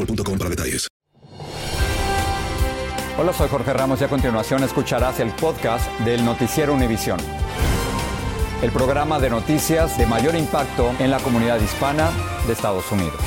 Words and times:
boostmobile.com 0.00 0.38
para 0.38 0.50
detalles. 0.50 0.88
Hola, 3.18 3.32
soy 3.32 3.48
Jorge 3.48 3.72
Ramos 3.72 4.00
y 4.00 4.04
a 4.04 4.08
continuación 4.08 4.62
escucharás 4.64 5.20
el 5.20 5.30
podcast 5.32 5.90
del 6.00 6.24
Noticiero 6.24 6.72
Univisión. 6.72 7.18
El 8.62 8.70
programa 8.70 9.18
de 9.18 9.28
noticias 9.28 9.98
de 9.98 10.06
mayor 10.06 10.34
impacto 10.34 10.92
en 10.98 11.10
la 11.10 11.18
comunidad 11.18 11.60
hispana 11.60 12.10
de 12.46 12.52
Estados 12.52 12.90
Unidos. 12.90 13.20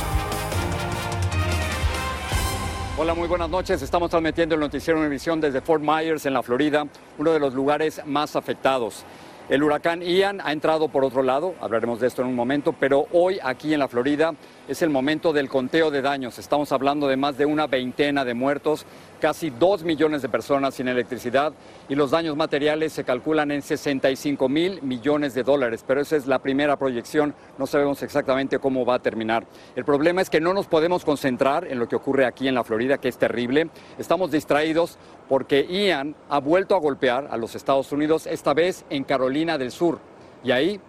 Hola, 2.97 3.13
muy 3.13 3.27
buenas 3.27 3.49
noches. 3.49 3.81
Estamos 3.81 4.09
transmitiendo 4.09 4.55
el 4.55 4.61
Noticiero 4.61 4.99
Univisión 4.99 5.41
desde 5.41 5.61
Fort 5.61 5.83
Myers, 5.83 6.25
en 6.25 6.33
la 6.33 6.43
Florida, 6.43 6.87
uno 7.17 7.33
de 7.33 7.39
los 7.39 7.53
lugares 7.53 8.01
más 8.05 8.35
afectados. 8.35 9.03
El 9.49 9.61
huracán 9.61 10.01
Ian 10.01 10.39
ha 10.41 10.53
entrado 10.53 10.87
por 10.87 11.03
otro 11.03 11.21
lado, 11.21 11.53
hablaremos 11.59 11.99
de 11.99 12.07
esto 12.07 12.21
en 12.21 12.29
un 12.29 12.35
momento, 12.35 12.73
pero 12.79 13.07
hoy 13.11 13.39
aquí 13.43 13.73
en 13.73 13.79
la 13.79 13.87
Florida 13.87 14.33
es 14.67 14.81
el 14.81 14.89
momento 14.89 15.33
del 15.33 15.49
conteo 15.49 15.91
de 15.91 16.01
daños. 16.01 16.39
Estamos 16.39 16.71
hablando 16.71 17.07
de 17.07 17.17
más 17.17 17.37
de 17.37 17.45
una 17.45 17.67
veintena 17.67 18.23
de 18.23 18.33
muertos, 18.33 18.85
casi 19.19 19.49
dos 19.49 19.83
millones 19.83 20.21
de 20.21 20.29
personas 20.29 20.75
sin 20.75 20.87
electricidad 20.87 21.53
y 21.89 21.95
los 21.95 22.11
daños 22.11 22.35
materiales 22.35 22.93
se 22.93 23.03
calculan 23.03 23.51
en 23.51 23.61
65 23.61 24.47
mil 24.49 24.81
millones 24.81 25.33
de 25.33 25.43
dólares, 25.43 25.83
pero 25.85 26.01
esa 26.01 26.15
es 26.15 26.27
la 26.27 26.39
primera 26.39 26.77
proyección, 26.77 27.33
no 27.57 27.67
sabemos 27.67 28.01
exactamente 28.03 28.59
cómo 28.59 28.85
va 28.85 28.95
a 28.95 28.99
terminar. 28.99 29.45
El 29.75 29.85
problema 29.85 30.21
es 30.21 30.29
que 30.29 30.41
no 30.41 30.53
nos 30.53 30.67
podemos 30.67 31.03
concentrar 31.03 31.65
en 31.67 31.79
lo 31.79 31.87
que 31.87 31.95
ocurre 31.95 32.25
aquí 32.25 32.47
en 32.47 32.55
la 32.55 32.63
Florida, 32.63 32.97
que 32.97 33.09
es 33.09 33.17
terrible. 33.17 33.69
Estamos 33.97 34.31
distraídos 34.31 34.97
porque 35.27 35.65
Ian 35.65 36.15
ha 36.29 36.39
vuelto 36.39 36.75
a 36.75 36.79
golpear 36.79 37.27
a 37.31 37.37
los 37.37 37.55
Estados 37.55 37.91
Unidos, 37.91 38.27
esta 38.27 38.53
vez 38.53 38.85
en 38.89 39.03
Carolina 39.03 39.57
del 39.57 39.71
Sur, 39.71 39.99
y 40.43 40.51
ahí 40.51 40.79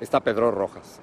está 0.00 0.20
Pedro 0.20 0.50
Rojas. 0.50 1.00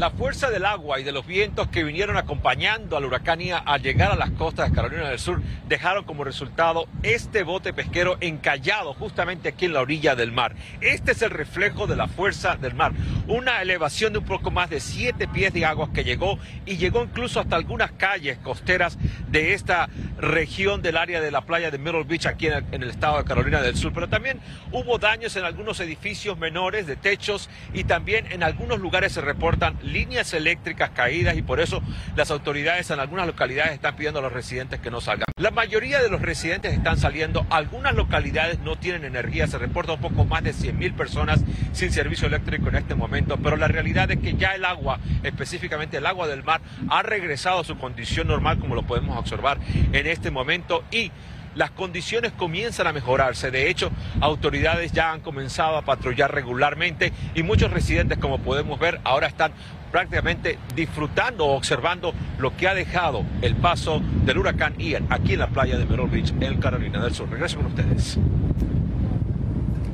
La 0.00 0.08
fuerza 0.08 0.48
del 0.48 0.64
agua 0.64 0.98
y 0.98 1.04
de 1.04 1.12
los 1.12 1.26
vientos 1.26 1.68
que 1.68 1.84
vinieron 1.84 2.16
acompañando 2.16 2.96
al 2.96 3.04
huracán 3.04 3.38
Ian 3.38 3.62
al 3.66 3.82
llegar 3.82 4.10
a 4.10 4.16
las 4.16 4.30
costas 4.30 4.70
de 4.70 4.74
Carolina 4.74 5.10
del 5.10 5.18
Sur 5.18 5.42
dejaron 5.68 6.04
como 6.04 6.24
resultado 6.24 6.88
este 7.02 7.42
bote 7.42 7.74
pesquero 7.74 8.16
encallado 8.22 8.94
justamente 8.94 9.50
aquí 9.50 9.66
en 9.66 9.74
la 9.74 9.82
orilla 9.82 10.16
del 10.16 10.32
mar. 10.32 10.56
Este 10.80 11.12
es 11.12 11.20
el 11.20 11.28
reflejo 11.28 11.86
de 11.86 11.96
la 11.96 12.08
fuerza 12.08 12.56
del 12.56 12.72
mar. 12.72 12.92
Una 13.28 13.60
elevación 13.60 14.14
de 14.14 14.20
un 14.20 14.24
poco 14.24 14.50
más 14.50 14.70
de 14.70 14.80
siete 14.80 15.28
pies 15.28 15.52
de 15.52 15.66
agua 15.66 15.92
que 15.92 16.02
llegó 16.02 16.38
y 16.64 16.78
llegó 16.78 17.04
incluso 17.04 17.38
hasta 17.38 17.56
algunas 17.56 17.92
calles 17.92 18.38
costeras 18.38 18.96
de 19.28 19.52
esta 19.52 19.90
región 20.16 20.80
del 20.80 20.96
área 20.96 21.20
de 21.20 21.30
la 21.30 21.42
playa 21.42 21.70
de 21.70 21.76
Middle 21.76 22.04
Beach 22.04 22.24
aquí 22.24 22.46
en 22.46 22.82
el 22.82 22.88
estado 22.88 23.18
de 23.18 23.24
Carolina 23.24 23.60
del 23.60 23.76
Sur. 23.76 23.92
Pero 23.92 24.08
también 24.08 24.40
hubo 24.72 24.96
daños 24.96 25.36
en 25.36 25.44
algunos 25.44 25.78
edificios 25.80 26.38
menores 26.38 26.86
de 26.86 26.96
techos 26.96 27.50
y 27.74 27.84
también 27.84 28.32
en 28.32 28.42
algunos 28.42 28.80
lugares 28.80 29.12
se 29.12 29.20
reportan 29.20 29.78
líneas 29.92 30.32
eléctricas 30.34 30.90
caídas 30.90 31.36
y 31.36 31.42
por 31.42 31.60
eso 31.60 31.82
las 32.16 32.30
autoridades 32.30 32.90
en 32.90 33.00
algunas 33.00 33.26
localidades 33.26 33.72
están 33.72 33.96
pidiendo 33.96 34.20
a 34.20 34.22
los 34.22 34.32
residentes 34.32 34.80
que 34.80 34.90
no 34.90 35.00
salgan. 35.00 35.26
La 35.36 35.50
mayoría 35.50 36.02
de 36.02 36.08
los 36.08 36.22
residentes 36.22 36.72
están 36.72 36.98
saliendo, 36.98 37.46
algunas 37.50 37.94
localidades 37.94 38.58
no 38.60 38.76
tienen 38.76 39.04
energía, 39.04 39.46
se 39.46 39.58
reporta 39.58 39.92
un 39.92 40.00
poco 40.00 40.24
más 40.24 40.42
de 40.42 40.52
100 40.52 40.78
mil 40.78 40.94
personas 40.94 41.40
sin 41.72 41.92
servicio 41.92 42.26
eléctrico 42.28 42.68
en 42.68 42.76
este 42.76 42.94
momento, 42.94 43.36
pero 43.42 43.56
la 43.56 43.68
realidad 43.68 44.10
es 44.10 44.18
que 44.18 44.34
ya 44.34 44.54
el 44.54 44.64
agua, 44.64 44.98
específicamente 45.22 45.98
el 45.98 46.06
agua 46.06 46.28
del 46.28 46.42
mar, 46.42 46.60
ha 46.88 47.02
regresado 47.02 47.60
a 47.60 47.64
su 47.64 47.78
condición 47.78 48.28
normal 48.28 48.58
como 48.58 48.74
lo 48.74 48.82
podemos 48.82 49.16
observar 49.18 49.58
en 49.92 50.06
este 50.06 50.30
momento 50.30 50.84
y 50.90 51.10
las 51.54 51.70
condiciones 51.70 52.32
comienzan 52.32 52.86
a 52.86 52.92
mejorarse. 52.92 53.50
De 53.50 53.68
hecho, 53.68 53.90
autoridades 54.20 54.92
ya 54.92 55.12
han 55.12 55.20
comenzado 55.20 55.76
a 55.76 55.82
patrullar 55.82 56.32
regularmente 56.32 57.12
y 57.34 57.42
muchos 57.42 57.70
residentes, 57.72 58.18
como 58.18 58.38
podemos 58.38 58.78
ver, 58.78 59.00
ahora 59.04 59.26
están 59.26 59.52
prácticamente 59.90 60.58
disfrutando 60.74 61.46
o 61.46 61.56
observando 61.56 62.12
lo 62.38 62.56
que 62.56 62.68
ha 62.68 62.74
dejado 62.74 63.24
el 63.42 63.56
paso 63.56 64.00
del 64.24 64.38
huracán 64.38 64.74
Ian 64.78 65.06
aquí 65.10 65.34
en 65.34 65.40
la 65.40 65.48
playa 65.48 65.76
de 65.78 65.84
Myrtle 65.84 66.06
Beach, 66.06 66.32
en 66.40 66.60
Carolina 66.60 67.02
del 67.02 67.14
Sur. 67.14 67.28
Regreso 67.30 67.58
con 67.58 67.66
ustedes. 67.66 68.18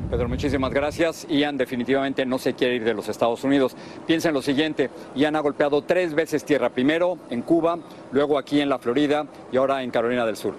Pedro, 0.09 0.29
muchísimas 0.29 0.71
gracias. 0.71 1.27
Ian 1.29 1.57
definitivamente 1.57 2.25
no 2.25 2.37
se 2.37 2.53
quiere 2.53 2.75
ir 2.75 2.83
de 2.85 2.93
los 2.93 3.09
Estados 3.09 3.43
Unidos. 3.43 3.75
Piensa 4.05 4.29
en 4.29 4.35
lo 4.35 4.41
siguiente, 4.41 4.89
Ian 5.15 5.35
ha 5.35 5.41
golpeado 5.41 5.81
tres 5.81 6.13
veces 6.13 6.45
tierra, 6.45 6.69
primero 6.69 7.17
en 7.29 7.41
Cuba, 7.41 7.77
luego 8.11 8.37
aquí 8.37 8.61
en 8.61 8.69
la 8.69 8.79
Florida 8.79 9.25
y 9.51 9.57
ahora 9.57 9.83
en 9.83 9.91
Carolina 9.91 10.25
del 10.25 10.37
Sur. 10.37 10.55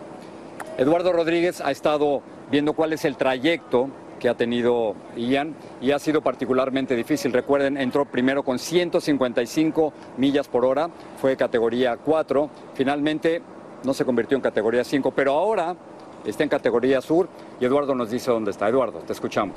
Eduardo 0.77 1.12
Rodríguez 1.12 1.62
ha 1.62 1.71
estado 1.71 2.22
viendo 2.50 2.75
cuál 2.75 2.93
es 2.93 3.04
el 3.04 3.16
trayecto 3.16 3.88
que 4.19 4.29
ha 4.29 4.34
tenido 4.34 4.95
Ian 5.17 5.55
y 5.81 5.93
ha 5.93 5.99
sido 5.99 6.21
particularmente 6.23 6.95
difícil. 6.97 7.33
Recuerden, 7.33 7.77
entró 7.77 8.05
primero 8.05 8.43
con 8.43 8.59
155 8.59 9.93
millas 10.17 10.49
por 10.49 10.65
hora, 10.65 10.89
fue 11.21 11.37
categoría 11.37 11.97
4, 11.97 12.51
finalmente 12.75 13.43
no 13.84 13.95
se 13.95 14.05
convirtió 14.05 14.37
en 14.37 14.43
categoría 14.43 14.84
5, 14.84 15.11
pero 15.12 15.33
ahora 15.33 15.77
está 16.25 16.43
en 16.43 16.49
categoría 16.49 17.01
sur 17.01 17.28
y 17.61 17.65
Eduardo 17.65 17.95
nos 17.95 18.11
dice 18.11 18.31
dónde 18.31 18.51
está. 18.51 18.69
Eduardo, 18.69 19.01
te 19.01 19.12
escuchamos. 19.12 19.57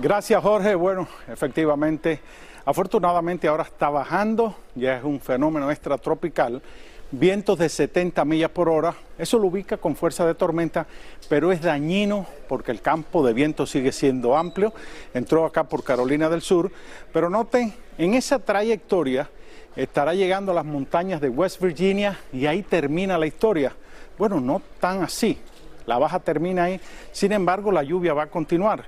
Gracias 0.00 0.40
Jorge. 0.42 0.74
Bueno, 0.74 1.08
efectivamente, 1.26 2.20
afortunadamente 2.68 3.48
ahora 3.48 3.62
está 3.62 3.88
bajando, 3.88 4.54
ya 4.74 4.98
es 4.98 5.02
un 5.02 5.20
fenómeno 5.20 5.70
extratropical 5.70 6.60
vientos 7.10 7.58
de 7.58 7.70
70 7.70 8.22
millas 8.26 8.50
por 8.50 8.68
hora. 8.68 8.94
Eso 9.16 9.38
lo 9.38 9.46
ubica 9.46 9.78
con 9.78 9.96
fuerza 9.96 10.26
de 10.26 10.34
tormenta, 10.34 10.86
pero 11.30 11.50
es 11.50 11.62
dañino 11.62 12.26
porque 12.46 12.70
el 12.70 12.82
campo 12.82 13.26
de 13.26 13.32
viento 13.32 13.64
sigue 13.64 13.90
siendo 13.90 14.36
amplio. 14.36 14.74
Entró 15.14 15.46
acá 15.46 15.64
por 15.64 15.82
Carolina 15.82 16.28
del 16.28 16.42
Sur, 16.42 16.70
pero 17.10 17.30
noten, 17.30 17.72
en 17.96 18.12
esa 18.12 18.38
trayectoria 18.38 19.30
estará 19.74 20.12
llegando 20.12 20.52
a 20.52 20.56
las 20.56 20.66
montañas 20.66 21.22
de 21.22 21.30
West 21.30 21.62
Virginia 21.62 22.18
y 22.34 22.44
ahí 22.44 22.62
termina 22.62 23.16
la 23.16 23.26
historia. 23.26 23.72
Bueno, 24.18 24.42
no 24.42 24.60
tan 24.78 25.02
así. 25.02 25.38
La 25.86 25.96
baja 25.96 26.20
termina 26.20 26.64
ahí, 26.64 26.78
sin 27.12 27.32
embargo 27.32 27.72
la 27.72 27.82
lluvia 27.82 28.12
va 28.12 28.24
a 28.24 28.30
continuar. 28.30 28.84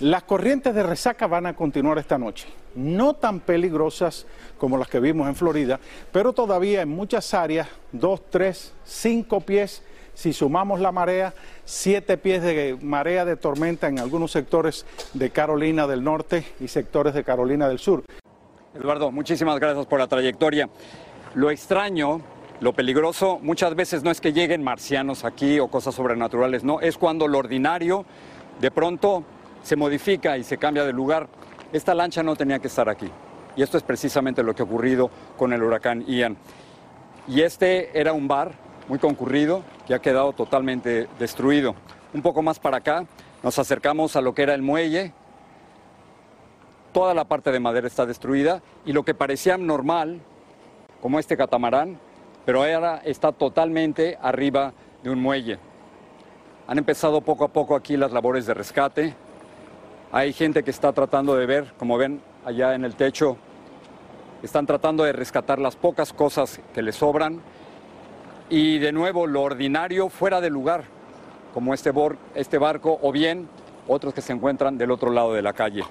Las 0.00 0.24
corrientes 0.24 0.74
de 0.74 0.82
resaca 0.82 1.26
van 1.26 1.46
a 1.46 1.56
continuar 1.56 1.96
esta 1.96 2.18
noche, 2.18 2.46
no 2.74 3.14
tan 3.14 3.40
peligrosas 3.40 4.26
como 4.58 4.76
las 4.76 4.88
que 4.88 5.00
vimos 5.00 5.26
en 5.26 5.34
Florida, 5.34 5.80
pero 6.12 6.34
todavía 6.34 6.82
en 6.82 6.90
muchas 6.90 7.32
áreas, 7.32 7.66
dos, 7.92 8.20
tres, 8.28 8.74
cinco 8.84 9.40
pies, 9.40 9.82
si 10.12 10.34
sumamos 10.34 10.80
la 10.80 10.92
marea, 10.92 11.32
siete 11.64 12.18
pies 12.18 12.42
de 12.42 12.76
marea 12.82 13.24
de 13.24 13.36
tormenta 13.36 13.88
en 13.88 13.98
algunos 13.98 14.32
sectores 14.32 14.84
de 15.14 15.30
Carolina 15.30 15.86
del 15.86 16.04
Norte 16.04 16.44
y 16.60 16.68
sectores 16.68 17.14
de 17.14 17.24
Carolina 17.24 17.66
del 17.66 17.78
Sur. 17.78 18.04
Eduardo, 18.74 19.10
muchísimas 19.10 19.58
gracias 19.58 19.86
por 19.86 19.98
la 19.98 20.08
trayectoria. 20.08 20.68
Lo 21.34 21.50
extraño, 21.50 22.20
lo 22.60 22.74
peligroso, 22.74 23.38
muchas 23.40 23.74
veces 23.74 24.02
no 24.02 24.10
es 24.10 24.20
que 24.20 24.34
lleguen 24.34 24.62
marcianos 24.62 25.24
aquí 25.24 25.58
o 25.58 25.68
cosas 25.68 25.94
sobrenaturales, 25.94 26.64
no, 26.64 26.82
es 26.82 26.98
cuando 26.98 27.26
lo 27.28 27.38
ordinario 27.38 28.04
de 28.60 28.70
pronto 28.70 29.24
se 29.66 29.74
modifica 29.74 30.38
y 30.38 30.44
se 30.44 30.58
cambia 30.58 30.84
de 30.84 30.92
lugar. 30.92 31.26
Esta 31.72 31.92
lancha 31.92 32.22
no 32.22 32.36
tenía 32.36 32.60
que 32.60 32.68
estar 32.68 32.88
aquí. 32.88 33.10
Y 33.56 33.62
esto 33.62 33.76
es 33.76 33.82
precisamente 33.82 34.44
lo 34.44 34.54
que 34.54 34.62
ha 34.62 34.64
ocurrido 34.64 35.10
con 35.36 35.52
el 35.52 35.60
huracán 35.60 36.06
Ian. 36.06 36.36
Y 37.26 37.40
este 37.40 37.98
era 37.98 38.12
un 38.12 38.28
bar 38.28 38.52
muy 38.86 39.00
concurrido 39.00 39.64
que 39.84 39.94
ha 39.94 39.98
quedado 39.98 40.32
totalmente 40.34 41.08
destruido. 41.18 41.74
Un 42.14 42.22
poco 42.22 42.42
más 42.42 42.60
para 42.60 42.76
acá 42.76 43.06
nos 43.42 43.58
acercamos 43.58 44.14
a 44.14 44.20
lo 44.20 44.34
que 44.34 44.44
era 44.44 44.54
el 44.54 44.62
muelle. 44.62 45.12
Toda 46.92 47.12
la 47.12 47.24
parte 47.24 47.50
de 47.50 47.58
madera 47.58 47.88
está 47.88 48.06
destruida 48.06 48.62
y 48.84 48.92
lo 48.92 49.02
que 49.02 49.14
parecía 49.14 49.58
normal, 49.58 50.20
como 51.02 51.18
este 51.18 51.36
catamarán, 51.36 51.98
pero 52.44 52.62
ahora 52.62 53.00
está 53.04 53.32
totalmente 53.32 54.16
arriba 54.22 54.72
de 55.02 55.10
un 55.10 55.20
muelle. 55.20 55.58
Han 56.68 56.78
empezado 56.78 57.20
poco 57.20 57.42
a 57.44 57.48
poco 57.48 57.74
aquí 57.74 57.96
las 57.96 58.12
labores 58.12 58.46
de 58.46 58.54
rescate. 58.54 59.25
Hay 60.12 60.32
gente 60.32 60.62
que 60.62 60.70
está 60.70 60.92
tratando 60.92 61.34
de 61.34 61.46
ver, 61.46 61.72
como 61.78 61.98
ven 61.98 62.20
allá 62.44 62.74
en 62.74 62.84
el 62.84 62.94
techo, 62.94 63.36
están 64.42 64.66
tratando 64.66 65.02
de 65.02 65.12
rescatar 65.12 65.58
las 65.58 65.76
pocas 65.76 66.12
cosas 66.12 66.60
que 66.72 66.82
les 66.82 66.94
sobran 66.96 67.40
y 68.48 68.78
de 68.78 68.92
nuevo 68.92 69.26
lo 69.26 69.42
ordinario 69.42 70.08
fuera 70.08 70.40
de 70.40 70.50
lugar, 70.50 70.84
como 71.52 71.74
este, 71.74 71.92
este 72.34 72.58
barco 72.58 72.98
o 73.02 73.10
bien 73.10 73.48
otros 73.88 74.14
que 74.14 74.20
se 74.20 74.32
encuentran 74.32 74.78
del 74.78 74.92
otro 74.92 75.10
lado 75.10 75.34
de 75.34 75.42
la 75.42 75.52
calle. 75.52 75.82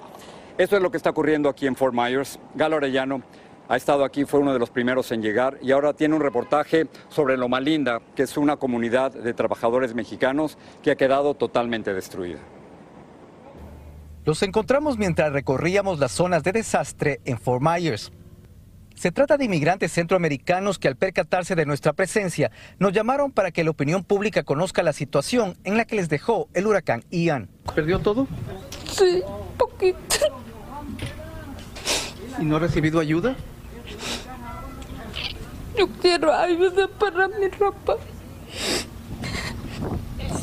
Esto 0.57 0.77
es 0.77 0.81
lo 0.81 0.89
que 0.89 0.97
está 0.97 1.09
ocurriendo 1.09 1.50
aquí 1.50 1.67
en 1.67 1.75
Fort 1.75 1.94
Myers. 1.94 2.39
Galo 2.53 2.77
Arellano 2.77 3.21
ha 3.67 3.75
estado 3.75 4.06
aquí, 4.06 4.23
fue 4.23 4.39
uno 4.39 4.53
de 4.53 4.59
los 4.59 4.69
primeros 4.69 5.12
en 5.12 5.21
llegar 5.21 5.57
y 5.62 5.71
ahora 5.71 5.91
tiene 5.91 6.15
un 6.15 6.21
reportaje 6.21 6.88
sobre 7.09 7.35
Loma 7.35 7.59
Linda, 7.59 8.00
que 8.15 8.23
es 8.23 8.38
una 8.38 8.56
comunidad 8.56 9.12
de 9.12 9.33
trabajadores 9.33 9.94
mexicanos 9.94 10.57
que 10.81 10.91
ha 10.91 10.95
quedado 10.95 11.33
totalmente 11.33 11.94
destruida. 11.94 12.39
Los 14.25 14.42
encontramos 14.42 14.98
mientras 14.98 15.31
recorríamos 15.31 16.00
las 16.00 16.12
zonas 16.12 16.42
de 16.42 16.51
desastre 16.51 17.22
en 17.25 17.38
Fort 17.38 17.62
Myers. 17.62 18.12
Se 18.95 19.12
trata 19.12 19.38
de 19.38 19.45
inmigrantes 19.45 19.92
centroamericanos 19.92 20.80
que 20.80 20.88
al 20.88 20.95
percatarse 20.95 21.54
de 21.54 21.68
nuestra 21.68 21.94
presencia 21.94 22.50
nos 22.80 22.92
llamaron 22.92 23.31
para 23.31 23.51
que 23.51 23.63
la 23.63 23.69
opinión 23.69 24.04
pública 24.04 24.42
conozca 24.42 24.81
la 24.81 24.94
situación 24.94 25.57
en 25.63 25.77
la 25.77 25.86
que 25.86 25.98
les 25.98 26.10
dejó 26.10 26.50
el 26.56 26.66
huracán 26.66 27.04
Ian. 27.12 27.50
¿Perdió 27.75 28.00
todo? 28.00 28.27
Sí, 28.89 29.22
poquito. 29.57 30.16
¿Y 32.39 32.45
no 32.45 32.56
ha 32.56 32.60
recibido 32.60 33.00
ayuda? 33.00 33.36
Yo 35.77 35.88
quiero 36.01 36.33
ayuda 36.33 36.88
para 36.88 37.27
mi 37.27 37.48
ropa. 37.50 37.98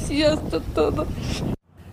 Sí, 0.06 0.22
hasta 0.22 0.60
todo. 0.60 1.04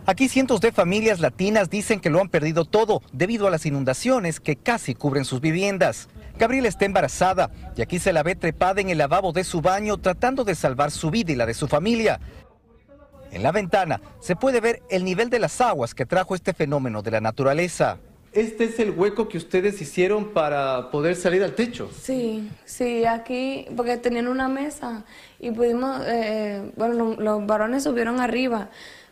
Aquí 0.10 0.28
cientos 0.28 0.60
de 0.60 0.72
familias 0.72 1.20
latinas 1.20 1.70
dicen 1.70 2.00
que 2.00 2.10
lo 2.10 2.20
han 2.20 2.30
perdido 2.30 2.66
todo 2.66 3.04
debido 3.14 3.46
a 3.46 3.52
las 3.52 3.68
inundaciones 3.68 4.40
que 4.40 4.56
casi 4.56 4.96
cubren 4.96 5.24
sus 5.24 5.40
viviendas. 5.40 6.10
Gabriela 6.36 6.68
está 6.68 6.86
embarazada 6.86 7.52
y 7.78 7.84
aquí 7.84 8.00
se 8.00 8.12
la 8.12 8.24
ve 8.24 8.34
trepada 8.34 8.82
en 8.82 8.90
el 8.90 8.98
lavabo 8.98 9.34
de 9.34 9.44
su 9.44 9.62
baño 9.62 9.98
tratando 9.98 10.44
de 10.44 10.56
salvar 10.56 10.90
su 10.90 11.12
vida 11.12 11.32
y 11.32 11.36
la 11.36 11.46
de 11.46 11.54
su 11.54 11.68
familia. 11.68 12.20
En 13.32 13.44
la 13.44 13.52
ventana 13.52 14.02
se 14.20 14.36
puede 14.36 14.62
ver 14.62 14.82
el 14.90 15.06
nivel 15.06 15.30
de 15.30 15.38
las 15.38 15.62
aguas 15.62 15.94
que 15.94 16.08
trajo 16.08 16.34
este 16.34 16.56
fenómeno 16.56 17.04
de 17.04 17.12
la 17.12 17.22
naturaleza. 17.22 18.00
¿Este 18.34 18.64
es 18.64 18.80
el 18.80 18.92
hueco 18.92 19.28
que 19.28 19.38
ustedes 19.38 19.80
hicieron 19.80 20.34
para 20.34 20.90
poder 20.90 21.16
salir 21.18 21.44
al 21.44 21.54
techo? 21.54 21.90
Sí, 22.02 22.50
sí, 22.66 23.06
aquí, 23.06 23.68
porque 23.76 23.98
tenían 23.98 24.28
una 24.28 24.48
mesa 24.48 25.04
y 25.40 25.52
pudimos, 25.52 26.02
eh, 26.08 26.72
bueno, 26.78 27.16
los 27.20 27.46
varones 27.46 27.84
subieron 27.84 28.20
arriba, 28.20 28.70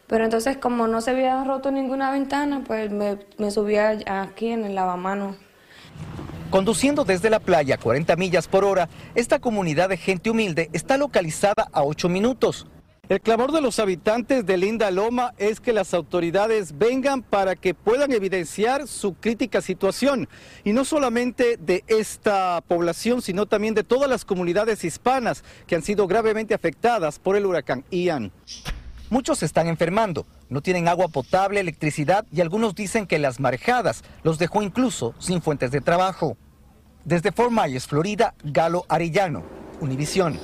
pero 0.08 0.24
entonces 0.24 0.58
como 0.58 0.88
no 0.88 1.02
se 1.02 1.12
había 1.12 1.44
roto 1.44 1.72
ninguna 1.72 2.12
ventana, 2.12 2.64
pues 2.66 2.92
me, 2.92 3.20
me 3.38 3.52
subí 3.52 3.78
aquí 3.78 4.48
en 4.48 4.66
el 4.66 4.76
lavamanos. 4.76 5.36
Conduciendo 6.50 7.04
desde 7.04 7.30
la 7.30 7.40
playa 7.40 7.76
a 7.76 7.78
40 7.78 8.16
millas 8.16 8.48
por 8.48 8.64
hora, 8.64 8.88
esta 9.16 9.40
comunidad 9.40 9.90
de 9.90 9.98
gente 9.98 10.30
humilde 10.30 10.70
está 10.72 10.98
localizada 10.98 11.68
a 11.74 11.84
8 11.84 12.08
minutos. 12.08 12.68
El 13.10 13.22
clamor 13.22 13.54
de 13.54 13.62
los 13.62 13.80
habitantes 13.80 14.46
de 14.46 14.58
Linda 14.58 14.92
Loma 14.92 15.34
es 15.38 15.62
que 15.62 15.72
las 15.72 15.94
autoridades 15.94 16.78
vengan 16.78 17.22
para 17.22 17.56
que 17.56 17.74
puedan 17.74 18.12
evidenciar 18.12 18.86
su 18.86 19.14
crítica 19.14 19.62
situación. 19.62 20.28
Y 20.66 20.74
no 20.74 20.84
solamente 20.84 21.56
de 21.56 21.86
esta 21.88 22.62
población, 22.68 23.22
sino 23.22 23.46
también 23.46 23.76
de 23.76 23.86
todas 23.86 24.10
las 24.10 24.26
comunidades 24.26 24.84
hispanas 24.84 25.46
que 25.68 25.76
han 25.76 25.84
sido 25.84 26.06
gravemente 26.06 26.54
afectadas 26.54 27.18
por 27.18 27.38
el 27.38 27.46
huracán 27.46 27.86
Ian. 27.92 28.34
Muchos 29.10 29.40
se 29.40 29.46
están 29.46 29.68
enfermando, 29.68 30.26
no 30.50 30.62
tienen 30.62 30.90
agua 30.90 31.08
potable, 31.08 31.62
electricidad 31.62 32.26
y 32.32 32.42
algunos 32.42 32.76
dicen 32.76 33.08
que 33.08 33.20
las 33.20 33.40
marejadas 33.40 34.04
los 34.24 34.38
dejó 34.38 34.62
incluso 34.62 35.16
sin 35.20 35.42
fuentes 35.42 35.72
de 35.72 35.80
trabajo. 35.80 36.36
Desde 37.06 37.32
Fort 37.32 37.52
Myers, 37.52 37.88
Florida, 37.88 38.34
Galo 38.44 38.86
Arellano, 38.90 39.44
Univisión. 39.80 40.38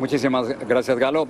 Muchísimas 0.00 0.48
gracias, 0.66 0.98
Galo 0.98 1.28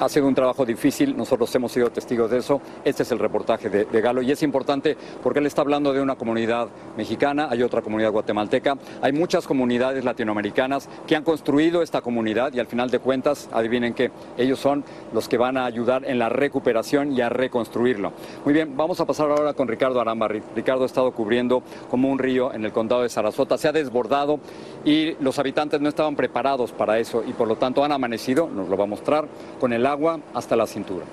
ha 0.00 0.08
sido 0.08 0.26
un 0.26 0.34
trabajo 0.34 0.64
difícil, 0.64 1.16
nosotros 1.16 1.54
hemos 1.54 1.72
sido 1.72 1.90
testigos 1.90 2.30
de 2.30 2.38
eso. 2.38 2.60
Este 2.84 3.02
es 3.02 3.12
el 3.12 3.18
reportaje 3.18 3.68
de, 3.68 4.00
Galo 4.00 4.22
y 4.22 4.30
es 4.32 4.42
importante 4.42 4.96
porque 5.22 5.40
él 5.40 5.46
está 5.46 5.60
hablando 5.60 5.92
de 5.92 6.00
una 6.00 6.16
comunidad 6.16 6.68
mexicana, 6.96 7.48
hay 7.50 7.62
otra 7.62 7.82
comunidad 7.82 8.10
guatemalteca, 8.10 8.78
hay 9.02 9.12
muchas 9.12 9.46
comunidades 9.46 10.04
latinoamericanas 10.04 10.88
que 11.06 11.16
han 11.16 11.22
construido 11.22 11.82
esta 11.82 12.00
comunidad 12.00 12.54
y 12.54 12.60
al 12.60 12.66
final 12.66 12.88
de 12.90 12.98
cuentas, 12.98 13.50
adivinen 13.52 13.92
que 13.92 14.10
ellos 14.38 14.58
son 14.58 14.84
los 15.12 15.28
que 15.28 15.36
van 15.36 15.58
a 15.58 15.66
ayudar 15.66 16.06
en 16.06 16.18
la 16.18 16.30
recuperación 16.30 17.12
y 17.12 17.20
a 17.20 17.28
reconstruirlo. 17.28 18.12
Muy 18.46 18.54
bien, 18.54 18.74
vamos 18.74 19.00
a 19.00 19.04
pasar 19.04 19.30
ahora 19.30 19.52
con 19.52 19.68
Ricardo 19.68 20.00
Aramba. 20.00 20.28
Ricardo 20.28 20.84
ha 20.84 20.86
estado 20.86 21.12
cubriendo 21.12 21.62
como 21.90 22.08
un 22.08 22.18
río 22.18 22.54
en 22.54 22.64
el 22.64 22.72
condado 22.72 23.02
de 23.02 23.10
Sarasota, 23.10 23.58
se 23.58 23.68
ha 23.68 23.72
desbordado 23.72 24.40
y 24.82 25.12
los 25.22 25.38
habitantes 25.38 25.78
no 25.82 25.90
estaban 25.90 26.16
preparados 26.16 26.72
para 26.72 26.98
eso 26.98 27.22
y 27.26 27.34
por 27.34 27.48
lo 27.48 27.56
tanto 27.56 27.84
han 27.84 27.92
amanecido, 27.92 28.48
nos 28.48 28.70
lo 28.70 28.78
va 28.78 28.84
a 28.84 28.86
mostrar, 28.86 29.28
con 29.58 29.74
el 29.74 29.89
agua 29.90 30.20
hasta 30.34 30.56
la 30.56 30.66
cintura. 30.66 31.04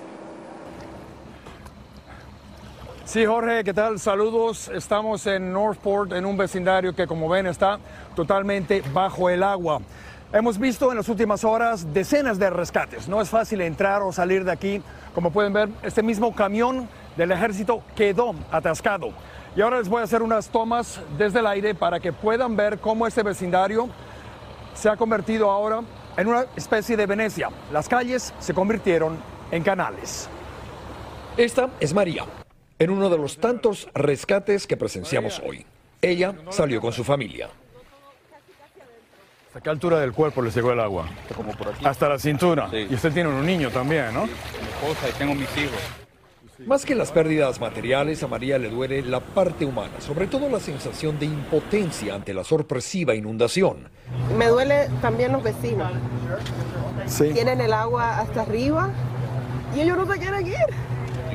Sí, 3.06 3.26
Jorge, 3.26 3.64
¿qué 3.64 3.74
tal? 3.74 4.00
Saludos. 4.00 4.68
Estamos 4.68 5.26
en 5.28 5.52
Northport, 5.52 6.12
en 6.12 6.26
un 6.26 6.38
vecindario 6.38 6.94
que, 6.94 7.08
como 7.08 7.30
ven, 7.30 7.48
está 7.48 7.80
totalmente 8.16 8.84
bajo 8.94 9.30
el 9.30 9.44
agua. 9.44 9.80
Hemos 10.34 10.60
visto 10.60 10.92
en 10.92 10.98
las 10.98 11.08
últimas 11.08 11.46
horas 11.46 11.94
decenas 11.94 12.38
de 12.38 12.50
rescates. 12.50 13.08
No 13.08 13.22
es 13.22 13.30
fácil 13.30 13.62
entrar 13.62 14.02
o 14.02 14.12
salir 14.12 14.44
de 14.44 14.52
aquí. 14.52 14.82
Como 15.16 15.32
pueden 15.32 15.54
ver, 15.54 15.70
este 15.84 16.04
mismo 16.04 16.36
camión 16.36 16.90
del 17.16 17.32
ejército 17.32 17.82
quedó 17.96 18.36
atascado. 18.52 19.12
Y 19.56 19.62
ahora 19.62 19.80
les 19.80 19.88
voy 19.88 20.02
a 20.02 20.04
hacer 20.04 20.22
unas 20.22 20.50
tomas 20.50 21.00
desde 21.18 21.40
el 21.40 21.48
aire 21.48 21.74
para 21.74 22.00
que 22.02 22.12
puedan 22.12 22.56
ver 22.58 22.78
cómo 22.80 23.08
este 23.08 23.24
vecindario 23.24 23.88
se 24.76 24.90
ha 24.90 24.98
convertido 24.98 25.50
ahora 25.50 25.82
en 26.18 26.28
una 26.28 26.46
especie 26.56 26.98
de 26.98 27.06
Venecia. 27.06 27.50
Las 27.72 27.88
calles 27.88 28.34
se 28.40 28.54
convirtieron 28.54 29.18
en 29.52 29.64
canales. 29.64 30.28
Esta 31.38 31.70
es 31.80 31.94
María, 31.94 32.26
en 32.80 32.90
uno 32.90 33.10
de 33.10 33.18
los 33.18 33.38
tantos 33.38 33.88
rescates 33.94 34.66
que 34.66 34.76
presenciamos 34.76 35.40
hoy. 35.46 35.66
Ella 36.02 36.34
salió 36.50 36.82
con 36.82 36.92
su 36.92 37.04
familia. 37.04 37.50
¿Hasta 39.48 39.62
qué 39.62 39.70
altura 39.70 40.00
del 40.00 40.14
cuerpo 40.14 40.42
le 40.42 40.52
llegó 40.52 40.72
el 40.72 40.80
agua? 40.80 41.08
Hasta 41.84 42.10
la 42.10 42.20
cintura. 42.20 42.70
Y 42.72 42.94
usted 42.94 43.14
tiene 43.14 43.30
un 43.30 43.46
niño 43.46 43.70
también, 43.70 44.14
¿no? 44.14 44.26
Mi 44.26 44.32
esposa 44.32 45.10
y 45.10 45.12
tengo 45.14 45.36
mis 45.36 45.58
hijos. 45.58 46.07
Más 46.66 46.86
que 46.86 46.96
las 46.96 47.12
pérdidas 47.12 47.60
materiales, 47.62 48.24
a 48.24 48.28
María 48.28 48.58
le 48.58 48.70
duele 48.70 49.04
la 49.04 49.20
parte 49.20 49.64
humana, 49.64 50.02
sobre 50.02 50.26
todo 50.26 50.50
la 50.50 50.60
sensación 50.60 51.20
de 51.20 51.28
impotencia 51.28 52.16
ante 52.16 52.34
la 52.34 52.44
sorpresiva 52.44 53.14
inundación. 53.14 53.90
Me 54.38 54.48
duele 54.48 54.90
también 55.02 55.34
los 55.34 55.44
vecinos. 55.44 55.92
Tienen 57.18 57.62
el 57.62 57.74
agua 57.74 58.20
hasta 58.20 58.42
arriba 58.42 58.90
y 59.76 59.82
ellos 59.82 59.98
no 59.98 60.12
se 60.12 60.20
quieren 60.20 60.48
ir. 60.48 60.56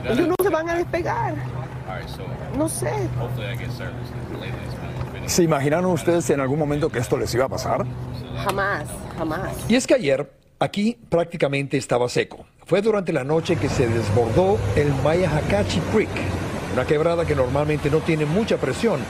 Ellos 0.04 0.28
no 0.28 0.34
se 0.42 0.48
van 0.48 0.68
a 0.68 0.74
despegar. 0.74 1.34
No 2.58 2.68
sé. 2.68 2.92
¿Se 5.26 5.44
imaginaron 5.44 5.92
ustedes 5.92 6.28
en 6.30 6.40
algún 6.40 6.58
momento 6.58 6.88
que 6.88 6.98
esto 6.98 7.16
les 7.16 7.32
iba 7.34 7.44
a 7.44 7.48
pasar? 7.48 7.86
Jamás, 8.44 8.88
jamás. 9.16 9.52
Y 9.68 9.76
es 9.76 9.86
que 9.86 9.94
ayer 9.94 10.28
aquí 10.58 10.98
prácticamente 11.08 11.76
estaba 11.76 12.08
seco. 12.08 12.44
Fue 12.64 12.80
durante 12.80 13.12
la 13.12 13.24
noche 13.24 13.56
que 13.56 13.68
se 13.68 13.88
desbordó 13.88 14.56
el 14.76 14.94
Mayahacachi 15.02 15.80
Creek, 15.92 16.08
una 16.72 16.86
quebrada 16.86 17.26
que 17.26 17.34
normalmente 17.34 17.90
no 17.90 17.98
tiene 17.98 18.24
mucha 18.24 18.56
presión, 18.56 19.00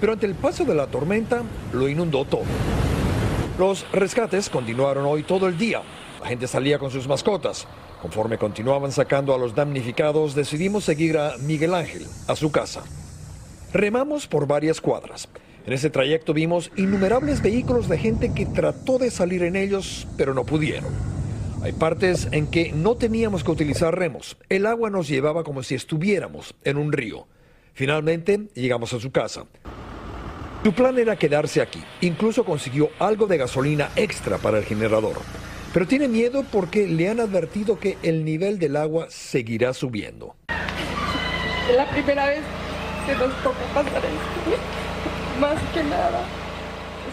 pero 0.00 0.14
ante 0.14 0.26
el 0.26 0.34
paso 0.34 0.64
de 0.64 0.74
la 0.74 0.86
tormenta 0.86 1.42
lo 1.72 1.88
inundó 1.88 2.24
todo. 2.24 2.44
Los 3.58 3.86
rescates 3.92 4.48
continuaron 4.48 5.04
hoy 5.04 5.22
todo 5.22 5.46
el 5.46 5.58
día. 5.58 5.82
La 6.22 6.26
gente 6.28 6.48
salía 6.48 6.78
con 6.78 6.90
sus 6.90 7.06
mascotas. 7.06 7.66
Conforme 8.00 8.38
continuaban 8.38 8.90
sacando 8.90 9.34
a 9.34 9.38
los 9.38 9.54
damnificados, 9.54 10.34
decidimos 10.34 10.84
seguir 10.84 11.18
a 11.18 11.36
Miguel 11.38 11.74
Ángel 11.74 12.06
a 12.26 12.34
su 12.34 12.50
casa. 12.50 12.82
Remamos 13.72 14.26
por 14.26 14.46
varias 14.46 14.80
cuadras, 14.80 15.28
En 15.64 15.72
ese 15.74 15.90
trayecto 15.90 16.32
vimos 16.32 16.72
innumerables 16.76 17.40
vehículos 17.40 17.88
de 17.88 17.98
gente 17.98 18.32
que 18.34 18.46
trató 18.46 18.98
de 18.98 19.10
salir 19.10 19.44
en 19.44 19.54
ellos, 19.54 20.08
pero 20.16 20.34
no 20.34 20.44
pudieron. 20.44 21.11
Hay 21.62 21.70
partes 21.70 22.26
en 22.32 22.48
que 22.48 22.72
no 22.72 22.96
teníamos 22.96 23.44
que 23.44 23.52
utilizar 23.52 23.96
remos. 23.96 24.36
El 24.48 24.66
agua 24.66 24.90
nos 24.90 25.06
llevaba 25.06 25.44
como 25.44 25.62
si 25.62 25.76
estuviéramos 25.76 26.56
en 26.64 26.76
un 26.76 26.90
río. 26.90 27.28
Finalmente 27.72 28.48
llegamos 28.54 28.92
a 28.94 28.98
su 28.98 29.12
casa. 29.12 29.44
Su 30.64 30.72
plan 30.72 30.98
era 30.98 31.14
quedarse 31.14 31.62
aquí. 31.62 31.80
Incluso 32.00 32.44
consiguió 32.44 32.90
algo 32.98 33.28
de 33.28 33.38
gasolina 33.38 33.90
extra 33.94 34.38
para 34.38 34.58
el 34.58 34.64
generador. 34.64 35.20
Pero 35.72 35.86
tiene 35.86 36.08
miedo 36.08 36.44
porque 36.50 36.88
le 36.88 37.08
han 37.08 37.20
advertido 37.20 37.78
que 37.78 37.96
el 38.02 38.24
nivel 38.24 38.58
del 38.58 38.74
agua 38.74 39.06
seguirá 39.08 39.72
subiendo. 39.72 40.34
Es 41.70 41.76
la 41.76 41.88
primera 41.90 42.26
vez 42.26 42.40
que 43.06 43.14
nos 43.14 43.32
toca 43.44 43.60
pasar 43.72 44.02
esto. 44.04 44.60
Más 45.40 45.62
que 45.72 45.84
nada, 45.84 46.24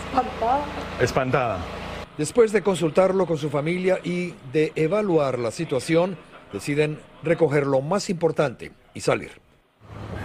espantada. 0.07 0.65
Espantada. 0.99 1.78
Después 2.19 2.51
de 2.51 2.61
consultarlo 2.61 3.25
con 3.25 3.37
su 3.37 3.49
familia 3.49 3.99
y 4.03 4.33
de 4.51 4.73
evaluar 4.75 5.39
la 5.39 5.51
situación, 5.51 6.17
deciden 6.51 6.99
recoger 7.23 7.65
lo 7.65 7.79
más 7.79 8.09
importante 8.09 8.73
y 8.93 8.99
salir. 8.99 9.31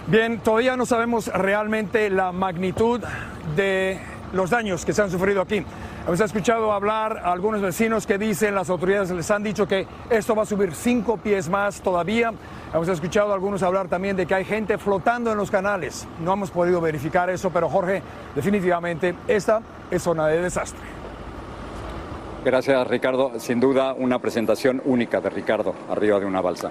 Bien, 0.09 0.41
todavía 0.41 0.77
no 0.77 0.87
sabemos 0.87 1.29
realmente 1.29 2.11
la 2.11 2.33
magnitud 2.33 3.01
de 3.55 4.01
los 4.33 4.51
daños 4.51 4.85
que 4.85 4.93
se 4.93 5.03
han 5.03 5.11
sufrido 5.13 5.41
aquí. 5.41 5.65
Hemos 6.05 6.19
escuchado 6.19 6.73
hablar 6.73 7.19
a 7.19 7.31
algunos 7.31 7.61
vecinos 7.61 8.09
que 8.09 8.19
dicen, 8.19 8.57
las 8.57 8.71
autoridades 8.71 9.13
les 9.13 9.31
han 9.31 9.45
dicho 9.45 9.69
que 9.69 9.87
esto 10.11 10.35
va 10.35 10.43
a 10.43 10.47
subir 10.47 10.75
cinco 10.75 11.17
pies 11.17 11.49
más 11.49 11.81
todavía. 11.81 12.33
Hemos 12.75 12.89
escuchado 12.89 13.31
a 13.31 13.35
algunos 13.35 13.63
hablar 13.63 13.87
también 13.87 14.17
de 14.17 14.27
que 14.27 14.35
hay 14.35 14.45
gente 14.45 14.79
flotando 14.79 15.31
en 15.31 15.39
los 15.39 15.49
canales. 15.49 16.09
No 16.19 16.33
hemos 16.33 16.51
podido 16.51 16.81
verificar 16.81 17.31
eso, 17.31 17.51
pero 17.51 17.69
Jorge, 17.69 18.03
definitivamente 18.35 19.15
esta 19.29 19.63
es 19.93 20.03
zona 20.03 20.27
de 20.27 20.41
desastre. 20.41 21.04
Gracias, 22.45 22.87
Ricardo. 22.89 23.33
Sin 23.39 23.59
duda, 23.59 23.95
una 23.95 24.19
presentación 24.19 24.83
única 24.85 25.19
de 25.23 25.31
Ricardo 25.31 25.75
arriba 25.89 26.21
de 26.21 26.27
una 26.27 26.43
balsa. 26.43 26.71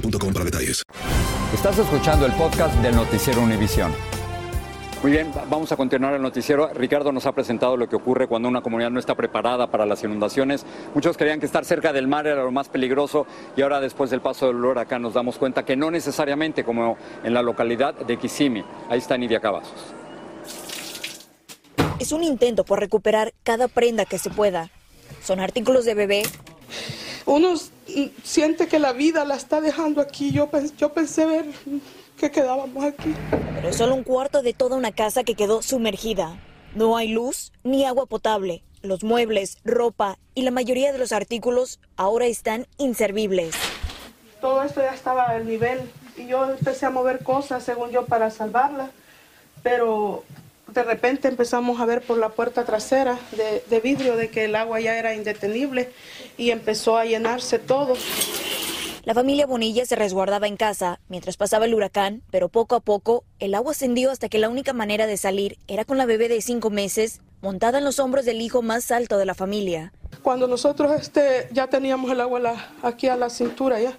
boostmobile.com 0.00 0.32
para 0.32 0.44
detalles. 0.44 0.82
Estás 1.54 1.78
escuchando 1.78 2.26
el 2.26 2.32
podcast 2.32 2.74
del 2.76 2.94
Noticiero 2.94 3.42
Univisión. 3.42 3.92
Muy 5.02 5.12
bien, 5.12 5.32
vamos 5.48 5.72
a 5.72 5.78
continuar 5.78 6.12
el 6.12 6.20
noticiero. 6.20 6.68
Ricardo 6.74 7.10
nos 7.10 7.24
ha 7.24 7.32
presentado 7.32 7.74
lo 7.78 7.88
que 7.88 7.96
ocurre 7.96 8.28
cuando 8.28 8.48
una 8.48 8.60
comunidad 8.60 8.90
no 8.90 9.00
está 9.00 9.14
preparada 9.14 9.70
para 9.70 9.86
las 9.86 10.04
inundaciones. 10.04 10.66
Muchos 10.94 11.16
creían 11.16 11.40
que 11.40 11.46
estar 11.46 11.64
cerca 11.64 11.94
del 11.94 12.06
mar 12.06 12.26
era 12.26 12.42
lo 12.44 12.52
más 12.52 12.68
peligroso 12.68 13.26
y 13.56 13.62
ahora 13.62 13.80
después 13.80 14.10
del 14.10 14.20
paso 14.20 14.48
del 14.48 14.62
huracán 14.62 15.00
nos 15.00 15.14
damos 15.14 15.38
cuenta 15.38 15.64
que 15.64 15.74
no 15.74 15.90
necesariamente 15.90 16.64
como 16.64 16.98
en 17.24 17.32
la 17.32 17.40
localidad 17.40 17.94
de 17.94 18.18
Kissimmee. 18.18 18.62
Ahí 18.90 18.98
está 18.98 19.16
Nidia 19.16 19.40
Cavazos. 19.40 19.94
Es 21.98 22.12
un 22.12 22.22
intento 22.22 22.64
por 22.64 22.78
recuperar 22.78 23.32
cada 23.42 23.68
prenda 23.68 24.04
que 24.04 24.18
se 24.18 24.28
pueda. 24.28 24.70
Son 25.22 25.40
artículos 25.40 25.86
de 25.86 25.94
bebé, 25.94 26.22
uno 27.26 27.54
siente 28.22 28.68
que 28.68 28.78
la 28.78 28.92
vida 28.92 29.24
la 29.24 29.36
está 29.36 29.60
dejando 29.60 30.00
aquí. 30.00 30.32
Yo, 30.32 30.48
yo 30.76 30.92
pensé 30.92 31.26
ver 31.26 31.46
que 32.16 32.30
quedábamos 32.30 32.84
aquí. 32.84 33.14
Pero 33.54 33.68
es 33.68 33.76
solo 33.76 33.94
un 33.94 34.04
cuarto 34.04 34.42
de 34.42 34.52
toda 34.52 34.76
una 34.76 34.92
casa 34.92 35.24
que 35.24 35.34
quedó 35.34 35.62
sumergida. 35.62 36.38
No 36.74 36.96
hay 36.96 37.08
luz 37.08 37.52
ni 37.64 37.84
agua 37.84 38.06
potable. 38.06 38.62
Los 38.82 39.04
muebles, 39.04 39.58
ropa 39.64 40.18
y 40.34 40.42
la 40.42 40.50
mayoría 40.50 40.92
de 40.92 40.98
los 40.98 41.12
artículos 41.12 41.80
ahora 41.96 42.26
están 42.26 42.66
inservibles. 42.78 43.54
Todo 44.40 44.62
esto 44.62 44.80
ya 44.80 44.94
estaba 44.94 45.24
al 45.24 45.46
nivel 45.46 45.80
y 46.16 46.26
yo 46.26 46.50
empecé 46.50 46.86
a 46.86 46.90
mover 46.90 47.22
cosas, 47.22 47.62
según 47.62 47.90
yo, 47.90 48.06
para 48.06 48.30
salvarla. 48.30 48.90
Pero 49.62 50.24
de 50.72 50.82
repente 50.82 51.28
empezamos 51.28 51.80
a 51.80 51.86
ver 51.86 52.02
por 52.02 52.18
la 52.18 52.30
puerta 52.30 52.64
trasera 52.64 53.18
de, 53.68 53.80
vidrio 53.80 54.16
de 54.16 54.30
que 54.30 54.44
el 54.44 54.54
agua 54.54 54.80
ya 54.80 54.96
era 54.96 55.14
indetenible 55.14 55.90
y 56.36 56.50
empezó 56.50 56.96
a 56.96 57.04
llenarse 57.04 57.58
todo. 57.58 57.94
La 59.04 59.14
familia 59.14 59.46
Bonilla 59.46 59.86
se 59.86 59.96
resguardaba 59.96 60.46
en 60.46 60.56
casa 60.56 61.00
mientras 61.08 61.36
pasaba 61.36 61.64
el 61.64 61.74
huracán, 61.74 62.22
pero 62.30 62.48
poco 62.48 62.74
a 62.74 62.80
poco 62.80 63.24
el 63.38 63.54
agua 63.54 63.72
ascendió 63.72 64.10
hasta 64.10 64.28
que 64.28 64.38
la 64.38 64.48
única 64.48 64.72
manera 64.72 65.06
de 65.06 65.16
salir 65.16 65.58
era 65.68 65.84
con 65.84 65.96
la 65.96 66.06
bebé 66.06 66.28
de 66.28 66.42
cinco 66.42 66.70
meses 66.70 67.20
montada 67.40 67.78
en 67.78 67.84
los 67.84 67.98
hombros 67.98 68.26
del 68.26 68.42
hijo 68.42 68.60
más 68.60 68.90
alto 68.90 69.16
de 69.16 69.24
la 69.24 69.34
familia. 69.34 69.92
Cuando 70.22 70.46
nosotros 70.46 70.92
este, 71.00 71.48
ya 71.52 71.68
teníamos 71.68 72.10
el 72.10 72.20
agua 72.20 72.68
aquí 72.82 73.08
a 73.08 73.16
la 73.16 73.30
cintura 73.30 73.80
ya, 73.80 73.96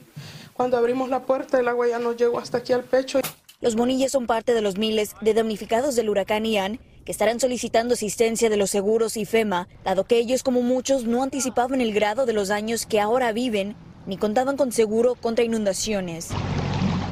cuando 0.54 0.78
abrimos 0.78 1.10
la 1.10 1.24
puerta 1.24 1.60
el 1.60 1.68
agua 1.68 1.88
ya 1.88 1.98
nos 1.98 2.16
llegó 2.16 2.38
hasta 2.38 2.60
aquí 2.60 2.72
al 2.72 2.84
pecho. 2.84 3.20
Los 3.62 3.76
Bonillas 3.76 4.12
son 4.12 4.26
parte 4.26 4.56
de 4.56 4.62
los 4.62 4.80
miles 4.80 5.16
de 5.22 5.36
damnificados 5.36 5.96
del 5.96 6.10
huracán 6.10 6.46
Ian 6.46 6.80
que 7.06 7.12
estarán 7.12 7.40
solicitando 7.40 7.94
asistencia 7.94 8.50
de 8.50 8.58
los 8.58 8.72
seguros 8.72 9.18
y 9.18 9.26
FEMA, 9.26 9.68
dado 9.84 10.06
que 10.06 10.18
ellos, 10.18 10.42
como 10.42 10.64
muchos, 10.64 11.06
no 11.06 11.22
anticipaban 11.22 11.80
el 11.80 11.94
grado 11.94 12.26
de 12.26 12.34
los 12.34 12.48
daños 12.48 12.88
que 12.88 13.00
ahora 13.00 13.32
viven 13.34 13.76
ni 14.08 14.18
contaban 14.18 14.58
con 14.58 14.72
seguro 14.72 15.14
contra 15.14 15.46
inundaciones. 15.46 16.30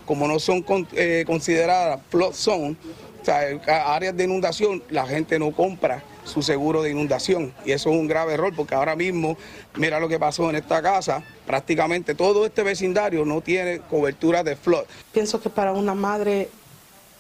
Como 0.07 0.27
no 0.27 0.39
son 0.39 0.65
eh, 0.93 1.23
consideradas 1.27 1.99
flood 2.09 2.33
zone, 2.33 2.75
o 3.21 3.25
sea, 3.25 3.41
áreas 3.93 4.17
de 4.17 4.23
inundación, 4.23 4.83
la 4.89 5.05
gente 5.05 5.37
no 5.37 5.51
compra 5.51 6.03
su 6.29 6.41
seguro 6.41 6.81
de 6.81 6.91
inundación. 6.91 7.53
Y 7.65 7.71
eso 7.71 7.89
es 7.89 7.95
un 7.97 8.07
grave 8.07 8.33
error 8.33 8.53
porque 8.55 8.75
ahora 8.75 8.95
mismo, 8.95 9.37
mira 9.75 9.99
lo 9.99 10.07
que 10.07 10.19
pasó 10.19 10.49
en 10.49 10.55
esta 10.55 10.81
casa, 10.81 11.23
prácticamente 11.45 12.15
todo 12.15 12.45
este 12.45 12.63
vecindario 12.63 13.25
no 13.25 13.41
tiene 13.41 13.79
cobertura 13.79 14.43
de 14.43 14.55
flood. 14.55 14.85
Pienso 15.11 15.41
que 15.41 15.49
para 15.49 15.73
una 15.73 15.93
madre 15.93 16.49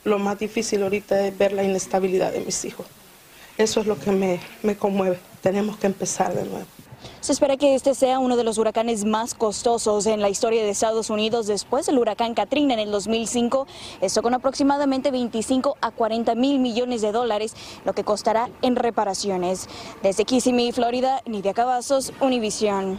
lo 0.03 0.19
más 0.19 0.39
difícil 0.39 0.83
ahorita 0.83 1.27
es 1.27 1.37
ver 1.37 1.51
la 1.53 1.63
inestabilidad 1.63 2.31
de 2.31 2.39
mis 2.41 2.63
hijos. 2.65 2.85
Eso 3.57 3.81
es 3.81 3.87
lo 3.87 3.99
que 3.99 4.11
me, 4.11 4.39
me 4.63 4.75
conmueve. 4.77 5.19
Tenemos 5.41 5.77
que 5.77 5.87
empezar 5.87 6.33
de 6.33 6.45
nuevo. 6.45 6.65
Se 7.21 7.31
espera 7.31 7.57
que 7.57 7.75
este 7.75 7.95
sea 7.95 8.19
uno 8.19 8.37
de 8.37 8.43
los 8.43 8.57
huracanes 8.57 9.05
más 9.05 9.33
costosos 9.33 10.05
en 10.05 10.21
la 10.21 10.29
historia 10.29 10.63
de 10.63 10.69
Estados 10.69 11.09
Unidos 11.09 11.47
después 11.47 11.85
del 11.85 11.97
huracán 11.99 12.33
Katrina 12.33 12.73
en 12.73 12.79
el 12.79 12.91
2005. 12.91 13.67
Esto 14.01 14.21
con 14.21 14.33
aproximadamente 14.33 15.11
25 15.11 15.77
a 15.81 15.91
40 15.91 16.35
mil 16.35 16.59
millones 16.59 17.01
de 17.01 17.11
dólares, 17.11 17.55
lo 17.85 17.93
que 17.93 18.03
costará 18.03 18.49
en 18.61 18.75
reparaciones. 18.75 19.67
Desde 20.01 20.25
Kissimmee, 20.25 20.71
Florida, 20.71 21.21
Nidia 21.25 21.53
Cavazos, 21.53 22.13
Univision. 22.21 22.97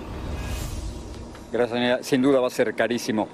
Gracias. 1.53 2.07
Sin 2.07 2.23
duda 2.23 2.41
va 2.41 2.47
a 2.47 2.51
ser 2.51 2.75
carísimo. 2.75 3.29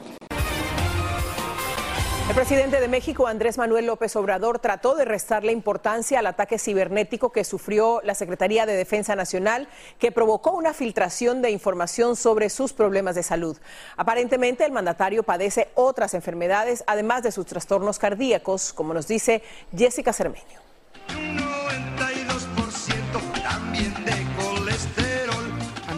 Presidente 2.36 2.82
de 2.82 2.88
México, 2.88 3.26
Andrés 3.28 3.56
Manuel 3.56 3.86
López 3.86 4.14
Obrador, 4.14 4.58
trató 4.58 4.94
de 4.94 5.06
restarle 5.06 5.52
importancia 5.52 6.18
al 6.18 6.26
ataque 6.26 6.58
cibernético 6.58 7.32
que 7.32 7.44
sufrió 7.44 8.02
la 8.04 8.14
Secretaría 8.14 8.66
de 8.66 8.76
Defensa 8.76 9.16
Nacional, 9.16 9.68
que 9.98 10.12
provocó 10.12 10.50
una 10.50 10.74
filtración 10.74 11.40
de 11.40 11.50
información 11.50 12.14
sobre 12.14 12.50
sus 12.50 12.74
problemas 12.74 13.14
de 13.14 13.22
salud. 13.22 13.56
Aparentemente, 13.96 14.66
el 14.66 14.72
mandatario 14.72 15.22
padece 15.22 15.68
otras 15.74 16.12
enfermedades, 16.12 16.84
además 16.86 17.22
de 17.22 17.32
sus 17.32 17.46
trastornos 17.46 17.98
cardíacos, 17.98 18.74
como 18.74 18.92
nos 18.92 19.08
dice 19.08 19.42
Jessica 19.74 20.12
Cermeño. 20.12 20.60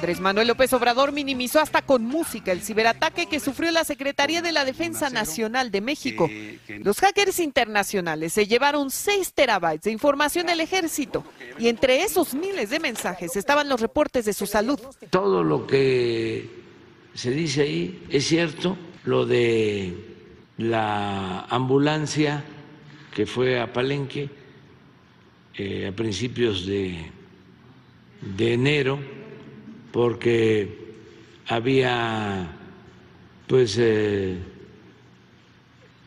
Andrés 0.09 0.23
Manuel 0.23 0.49
López 0.49 0.73
Obrador 0.73 1.13
minimizó 1.13 1.61
hasta 1.61 1.83
con 1.83 2.03
música 2.03 2.51
el 2.51 2.63
ciberataque 2.63 3.27
que 3.27 3.41
sufrió 3.41 3.71
la 3.71 3.85
Secretaría 3.85 4.41
de 4.41 4.53
la 4.53 4.65
Defensa 4.65 5.11
Nacional 5.11 5.71
de 5.71 5.83
México. 5.83 6.31
Los 6.83 6.99
hackers 7.01 7.41
internacionales 7.41 8.33
se 8.33 8.47
llevaron 8.47 8.91
6 8.91 9.35
terabytes 9.35 9.83
de 9.83 9.91
información 9.91 10.47
del 10.47 10.61
ejército 10.61 11.25
y 11.59 11.69
entre 11.69 12.05
esos 12.05 12.33
miles 12.33 12.71
de 12.71 12.81
mensajes 12.81 13.37
estaban 13.37 13.69
los 13.69 13.83
reportes 13.83 14.25
de 14.25 14.33
su 14.33 14.47
salud. 14.47 14.81
Todo 15.11 15.45
lo 15.45 15.67
que 15.67 16.49
se 17.13 17.31
dice 17.31 17.61
ahí 17.61 18.07
es 18.09 18.27
cierto, 18.27 18.79
lo 19.05 19.27
de 19.27 19.93
la 20.57 21.41
ambulancia 21.51 22.43
que 23.15 23.27
fue 23.27 23.61
a 23.61 23.71
Palenque 23.75 24.31
eh, 25.53 25.89
a 25.89 25.93
principios 25.93 26.65
de 26.65 27.19
de 28.21 28.55
enero 28.55 28.99
porque 29.93 30.95
había 31.47 32.47
pues 33.47 33.77
eh, 33.79 34.39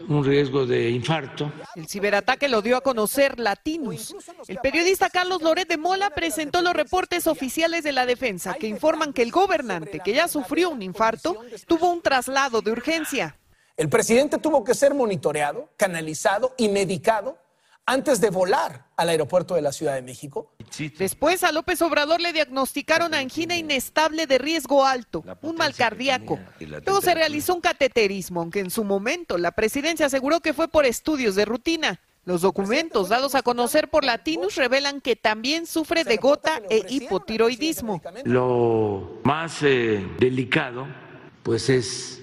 un 0.07 0.23
riesgo 0.23 0.65
de 0.65 0.89
infarto. 0.89 1.51
El 1.75 1.87
ciberataque 1.87 2.47
lo 2.47 2.61
dio 2.61 2.77
a 2.77 2.81
conocer 2.81 3.39
Latinus. 3.39 4.15
El 4.47 4.57
periodista 4.57 5.09
Carlos 5.09 5.41
Loret 5.41 5.67
de 5.67 5.77
Mola 5.77 6.11
presentó 6.11 6.61
los 6.61 6.73
reportes 6.73 7.27
oficiales 7.27 7.83
de 7.83 7.91
la 7.91 8.05
defensa 8.05 8.53
que 8.53 8.67
informan 8.67 9.13
que 9.13 9.21
el 9.21 9.31
gobernante, 9.31 9.99
que 9.99 10.13
ya 10.13 10.27
sufrió 10.27 10.69
un 10.69 10.81
infarto, 10.81 11.37
tuvo 11.67 11.91
un 11.91 12.01
traslado 12.01 12.61
de 12.61 12.71
urgencia. 12.71 13.37
El 13.77 13.89
presidente 13.89 14.37
tuvo 14.37 14.63
que 14.63 14.75
ser 14.75 14.93
monitoreado, 14.93 15.69
canalizado 15.77 16.53
y 16.57 16.69
medicado 16.69 17.37
antes 17.85 18.21
de 18.21 18.29
volar 18.29 18.85
al 18.95 19.09
aeropuerto 19.09 19.55
de 19.55 19.61
la 19.61 19.71
Ciudad 19.71 19.95
de 19.95 20.01
México. 20.01 20.53
Después 20.97 21.43
a 21.43 21.51
López 21.51 21.81
Obrador 21.81 22.21
le 22.21 22.33
diagnosticaron 22.33 23.13
angina 23.13 23.57
inestable 23.57 24.27
de 24.27 24.37
riesgo 24.37 24.85
alto, 24.85 25.23
un 25.41 25.55
mal 25.55 25.73
cardíaco. 25.73 26.39
Luego 26.59 27.01
se 27.01 27.13
realizó 27.13 27.55
un 27.55 27.61
cateterismo, 27.61 28.41
aunque 28.41 28.59
en 28.59 28.69
su 28.69 28.83
momento 28.83 29.37
la 29.37 29.51
presidencia 29.51 30.05
aseguró 30.05 30.39
que 30.39 30.53
fue 30.53 30.67
por 30.67 30.85
estudios 30.85 31.35
de 31.35 31.45
rutina. 31.45 31.99
Los 32.23 32.41
documentos 32.41 33.09
dados 33.09 33.33
a 33.33 33.41
conocer 33.41 33.89
por 33.89 34.05
Latinus 34.05 34.55
revelan 34.55 35.01
que 35.01 35.15
también 35.15 35.65
sufre 35.65 36.03
de 36.03 36.17
gota 36.17 36.61
e 36.69 36.85
hipotiroidismo. 36.87 37.99
Lo 38.25 39.19
más 39.23 39.63
eh, 39.63 40.05
delicado, 40.19 40.85
pues 41.41 41.67
es 41.69 42.21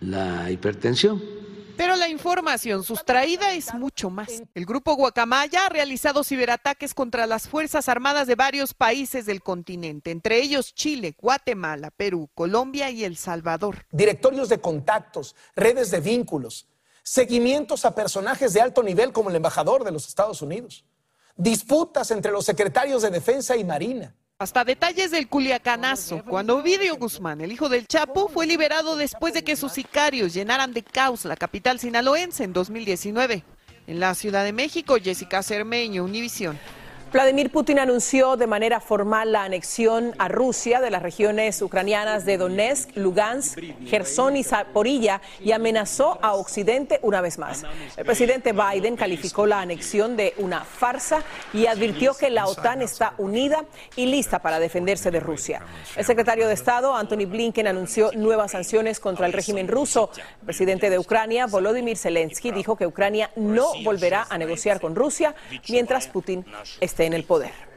la 0.00 0.50
hipertensión 0.50 1.39
pero 1.80 1.96
la 1.96 2.10
información 2.10 2.84
sustraída 2.84 3.54
es 3.54 3.72
mucho 3.72 4.10
más. 4.10 4.42
El 4.52 4.66
grupo 4.66 4.96
Guacamaya 4.96 5.64
ha 5.64 5.68
realizado 5.70 6.22
ciberataques 6.24 6.92
contra 6.92 7.26
las 7.26 7.48
Fuerzas 7.48 7.88
Armadas 7.88 8.26
de 8.26 8.34
varios 8.34 8.74
países 8.74 9.24
del 9.24 9.42
continente, 9.42 10.10
entre 10.10 10.42
ellos 10.42 10.74
Chile, 10.74 11.14
Guatemala, 11.18 11.90
Perú, 11.90 12.28
Colombia 12.34 12.90
y 12.90 13.04
El 13.04 13.16
Salvador. 13.16 13.86
Directorios 13.92 14.50
de 14.50 14.60
contactos, 14.60 15.34
redes 15.56 15.90
de 15.90 16.00
vínculos, 16.00 16.68
seguimientos 17.02 17.86
a 17.86 17.94
personajes 17.94 18.52
de 18.52 18.60
alto 18.60 18.82
nivel 18.82 19.10
como 19.10 19.30
el 19.30 19.36
embajador 19.36 19.82
de 19.82 19.92
los 19.92 20.06
Estados 20.06 20.42
Unidos, 20.42 20.84
disputas 21.34 22.10
entre 22.10 22.30
los 22.30 22.44
secretarios 22.44 23.00
de 23.00 23.08
Defensa 23.08 23.56
y 23.56 23.64
Marina 23.64 24.14
hasta 24.40 24.64
detalles 24.64 25.10
del 25.10 25.28
Culiacanazo, 25.28 26.24
cuando 26.24 26.56
Ovidio 26.56 26.96
Guzmán, 26.96 27.42
el 27.42 27.52
hijo 27.52 27.68
del 27.68 27.86
Chapo, 27.86 28.30
fue 28.30 28.46
liberado 28.46 28.96
después 28.96 29.34
de 29.34 29.44
que 29.44 29.54
sus 29.54 29.72
sicarios 29.72 30.32
llenaran 30.32 30.72
de 30.72 30.82
caos 30.82 31.26
la 31.26 31.36
capital 31.36 31.78
sinaloense 31.78 32.44
en 32.44 32.54
2019. 32.54 33.44
En 33.86 34.00
la 34.00 34.14
Ciudad 34.14 34.42
de 34.42 34.54
México, 34.54 34.96
Jessica 34.96 35.42
Cermeño, 35.42 36.04
Univisión. 36.04 36.58
Vladimir 37.12 37.50
Putin 37.50 37.80
anunció 37.80 38.36
de 38.36 38.46
manera 38.46 38.78
formal 38.78 39.32
la 39.32 39.42
anexión 39.42 40.14
a 40.18 40.28
Rusia 40.28 40.80
de 40.80 40.90
las 40.90 41.02
regiones 41.02 41.60
ucranianas 41.60 42.24
de 42.24 42.38
Donetsk, 42.38 42.96
Lugansk, 42.96 43.58
Gerson 43.84 44.36
y 44.36 44.44
Zaporilla 44.44 45.20
y 45.40 45.50
amenazó 45.50 46.20
a 46.22 46.34
Occidente 46.34 47.00
una 47.02 47.20
vez 47.20 47.36
más. 47.36 47.64
El 47.96 48.04
presidente 48.04 48.52
Biden 48.52 48.94
calificó 48.94 49.44
la 49.44 49.60
anexión 49.60 50.16
de 50.16 50.34
una 50.38 50.64
farsa 50.64 51.24
y 51.52 51.66
advirtió 51.66 52.14
que 52.14 52.30
la 52.30 52.46
OTAN 52.46 52.80
está 52.80 53.14
unida 53.18 53.64
y 53.96 54.06
lista 54.06 54.38
para 54.38 54.60
defenderse 54.60 55.10
de 55.10 55.18
Rusia. 55.18 55.62
El 55.96 56.04
secretario 56.04 56.46
de 56.46 56.54
Estado, 56.54 56.94
Anthony 56.94 57.26
Blinken, 57.26 57.66
anunció 57.66 58.12
nuevas 58.12 58.52
sanciones 58.52 59.00
contra 59.00 59.26
el 59.26 59.32
régimen 59.32 59.66
ruso. 59.66 60.10
El 60.40 60.46
presidente 60.46 60.90
de 60.90 60.98
Ucrania, 61.00 61.46
Volodymyr 61.46 61.96
Zelensky, 61.96 62.52
dijo 62.52 62.76
que 62.76 62.86
Ucrania 62.86 63.32
no 63.34 63.72
volverá 63.82 64.28
a 64.30 64.38
negociar 64.38 64.80
con 64.80 64.94
Rusia 64.94 65.34
mientras 65.68 66.06
Putin 66.06 66.44
esté 66.80 66.99
en 67.06 67.14
el 67.14 67.24
poder. 67.24 67.70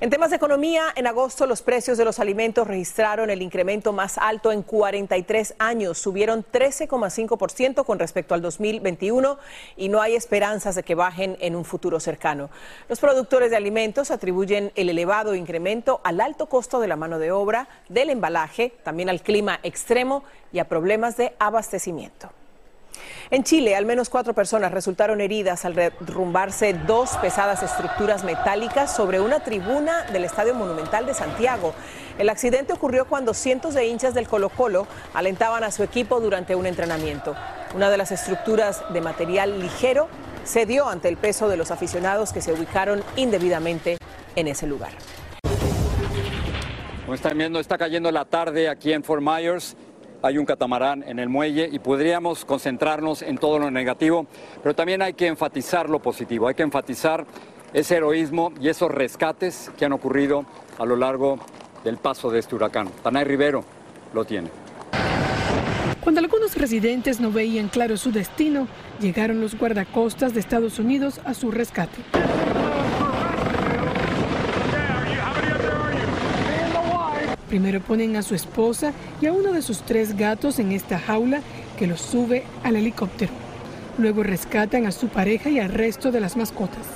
En 0.00 0.10
temas 0.10 0.30
de 0.30 0.36
economía, 0.36 0.92
en 0.94 1.08
agosto 1.08 1.44
los 1.44 1.60
precios 1.60 1.98
de 1.98 2.04
los 2.04 2.20
alimentos 2.20 2.68
registraron 2.68 3.30
el 3.30 3.42
incremento 3.42 3.92
más 3.92 4.16
alto 4.16 4.52
en 4.52 4.62
43 4.62 5.56
años. 5.58 5.98
Subieron 5.98 6.44
13,5% 6.44 7.84
con 7.84 7.98
respecto 7.98 8.34
al 8.34 8.40
2021 8.40 9.38
y 9.76 9.88
no 9.88 10.00
hay 10.00 10.14
esperanzas 10.14 10.76
de 10.76 10.84
que 10.84 10.94
bajen 10.94 11.36
en 11.40 11.56
un 11.56 11.64
futuro 11.64 11.98
cercano. 11.98 12.48
Los 12.88 13.00
productores 13.00 13.50
de 13.50 13.56
alimentos 13.56 14.12
atribuyen 14.12 14.70
el 14.76 14.88
elevado 14.88 15.34
incremento 15.34 16.00
al 16.04 16.20
alto 16.20 16.48
costo 16.48 16.78
de 16.78 16.86
la 16.86 16.94
mano 16.94 17.18
de 17.18 17.32
obra, 17.32 17.68
del 17.88 18.10
embalaje, 18.10 18.74
también 18.84 19.08
al 19.08 19.20
clima 19.20 19.58
extremo 19.64 20.22
y 20.52 20.60
a 20.60 20.68
problemas 20.68 21.16
de 21.16 21.34
abastecimiento. 21.40 22.30
En 23.30 23.44
Chile, 23.44 23.76
al 23.76 23.84
menos 23.84 24.08
cuatro 24.08 24.32
personas 24.32 24.72
resultaron 24.72 25.20
heridas 25.20 25.66
al 25.66 25.74
derrumbarse 25.74 26.72
dos 26.72 27.10
pesadas 27.18 27.62
estructuras 27.62 28.24
metálicas 28.24 28.96
sobre 28.96 29.20
una 29.20 29.40
tribuna 29.40 30.04
del 30.04 30.24
Estadio 30.24 30.54
Monumental 30.54 31.04
de 31.04 31.12
Santiago. 31.12 31.74
El 32.18 32.30
accidente 32.30 32.72
ocurrió 32.72 33.06
cuando 33.06 33.34
cientos 33.34 33.74
de 33.74 33.86
hinchas 33.86 34.14
del 34.14 34.26
Colo 34.26 34.48
Colo 34.48 34.86
alentaban 35.12 35.62
a 35.62 35.70
su 35.70 35.82
equipo 35.82 36.20
durante 36.20 36.54
un 36.54 36.64
entrenamiento. 36.64 37.36
Una 37.74 37.90
de 37.90 37.98
las 37.98 38.12
estructuras 38.12 38.82
de 38.94 39.02
material 39.02 39.60
ligero 39.60 40.08
cedió 40.46 40.88
ante 40.88 41.08
el 41.08 41.18
peso 41.18 41.50
de 41.50 41.58
los 41.58 41.70
aficionados 41.70 42.32
que 42.32 42.40
se 42.40 42.54
ubicaron 42.54 43.04
indebidamente 43.16 43.98
en 44.36 44.48
ese 44.48 44.66
lugar. 44.66 44.92
Como 47.04 47.14
están 47.14 47.36
viendo, 47.36 47.60
está 47.60 47.76
cayendo 47.76 48.10
la 48.10 48.24
tarde 48.24 48.70
aquí 48.70 48.94
en 48.94 49.04
Fort 49.04 49.22
Myers 49.22 49.76
hay 50.22 50.38
un 50.38 50.46
catamarán 50.46 51.04
en 51.06 51.18
el 51.18 51.28
muelle 51.28 51.68
y 51.70 51.78
podríamos 51.78 52.44
concentrarnos 52.44 53.22
en 53.22 53.38
todo 53.38 53.58
lo 53.58 53.70
negativo, 53.70 54.26
pero 54.62 54.74
también 54.74 55.02
hay 55.02 55.14
que 55.14 55.26
enfatizar 55.26 55.88
lo 55.88 56.00
positivo, 56.00 56.48
hay 56.48 56.54
que 56.54 56.62
enfatizar 56.62 57.26
ese 57.72 57.96
heroísmo 57.96 58.52
y 58.60 58.68
esos 58.68 58.90
rescates 58.90 59.70
que 59.78 59.84
han 59.84 59.92
ocurrido 59.92 60.44
a 60.78 60.84
lo 60.84 60.96
largo 60.96 61.38
del 61.84 61.98
paso 61.98 62.30
de 62.30 62.38
este 62.40 62.54
huracán. 62.54 62.88
Tanay 63.02 63.24
Rivero 63.24 63.64
lo 64.14 64.24
tiene. 64.24 64.48
Cuando 66.00 66.20
algunos 66.20 66.56
residentes 66.56 67.20
no 67.20 67.30
veían 67.30 67.68
claro 67.68 67.96
su 67.96 68.10
destino, 68.10 68.66
llegaron 69.00 69.40
los 69.40 69.58
guardacostas 69.58 70.32
de 70.32 70.40
Estados 70.40 70.78
Unidos 70.78 71.20
a 71.24 71.34
su 71.34 71.50
rescate. 71.50 71.98
Primero 77.48 77.80
ponen 77.80 78.16
a 78.16 78.22
su 78.22 78.34
esposa 78.34 78.92
y 79.22 79.26
a 79.26 79.32
uno 79.32 79.52
de 79.52 79.62
sus 79.62 79.82
tres 79.82 80.16
gatos 80.16 80.58
en 80.58 80.72
esta 80.72 80.98
jaula 80.98 81.40
que 81.78 81.86
los 81.86 82.00
sube 82.00 82.44
al 82.62 82.76
helicóptero. 82.76 83.32
Luego 83.96 84.22
rescatan 84.22 84.86
a 84.86 84.92
su 84.92 85.08
pareja 85.08 85.48
y 85.48 85.58
al 85.58 85.70
resto 85.70 86.12
de 86.12 86.20
las 86.20 86.36
mascotas. 86.36 86.86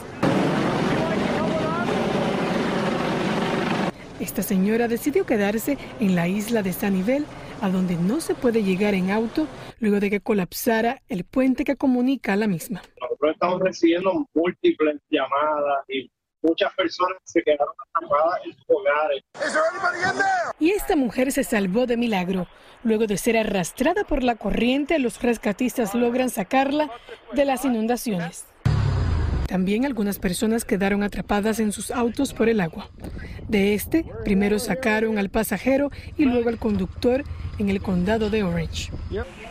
Esta 4.20 4.42
señora 4.42 4.88
decidió 4.88 5.26
quedarse 5.26 5.78
en 5.98 6.14
la 6.14 6.28
isla 6.28 6.62
de 6.62 6.72
San 6.72 6.94
Nivel, 6.94 7.24
a 7.60 7.70
donde 7.70 7.96
no 7.96 8.20
se 8.20 8.34
puede 8.34 8.62
llegar 8.62 8.94
en 8.94 9.10
auto 9.10 9.48
luego 9.80 10.00
de 10.00 10.10
que 10.10 10.20
colapsara 10.20 11.00
el 11.08 11.24
puente 11.24 11.64
que 11.64 11.76
comunica 11.76 12.34
a 12.34 12.36
la 12.36 12.46
misma. 12.46 12.82
Nosotros 13.00 13.32
estamos 13.32 13.60
recibiendo 13.60 14.26
múltiples 14.34 15.00
llamadas 15.10 15.84
y 15.88 16.10
muchas 16.42 16.72
personas 16.74 17.18
se 17.24 17.42
quedaron 17.42 17.74
atrapadas 17.94 18.40
en 18.44 18.54
sus 18.54 18.64
hogares. 18.68 19.24
Y 20.58 20.70
esta 20.70 20.96
mujer 20.96 21.32
se 21.32 21.44
salvó 21.44 21.86
de 21.86 21.96
milagro. 21.96 22.46
Luego 22.84 23.06
de 23.06 23.16
ser 23.16 23.36
arrastrada 23.36 24.04
por 24.04 24.22
la 24.22 24.36
corriente, 24.36 24.98
los 24.98 25.22
rescatistas 25.22 25.94
logran 25.94 26.30
sacarla 26.30 26.90
de 27.32 27.44
las 27.44 27.64
inundaciones. 27.64 28.46
También 29.52 29.84
algunas 29.84 30.18
personas 30.18 30.64
quedaron 30.64 31.02
atrapadas 31.02 31.60
en 31.60 31.72
sus 31.72 31.90
autos 31.90 32.32
por 32.32 32.48
el 32.48 32.58
agua. 32.58 32.88
De 33.48 33.74
este, 33.74 34.06
primero 34.24 34.58
sacaron 34.58 35.18
al 35.18 35.28
pasajero 35.28 35.90
y 36.16 36.24
luego 36.24 36.48
al 36.48 36.56
conductor 36.56 37.22
en 37.58 37.68
el 37.68 37.82
condado 37.82 38.30
de 38.30 38.44
Orange. 38.44 38.90